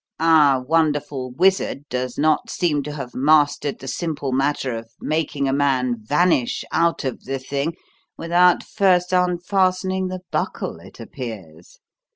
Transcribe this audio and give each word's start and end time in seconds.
"Our 0.19 0.63
wonderful 0.63 1.29
wizard 1.33 1.87
does 1.87 2.17
not 2.17 2.49
seem 2.49 2.81
to 2.85 2.93
have 2.93 3.13
mastered 3.13 3.77
the 3.77 3.87
simple 3.87 4.31
matter 4.31 4.75
of 4.75 4.89
making 4.99 5.47
a 5.47 5.53
man 5.53 5.97
vanish 6.03 6.65
out 6.71 7.03
of 7.03 7.25
the 7.25 7.37
thing 7.37 7.75
without 8.17 8.63
first 8.63 9.13
unfastening 9.13 10.07
the 10.07 10.21
buckle, 10.31 10.79
it 10.79 10.99
appears. 10.99 11.77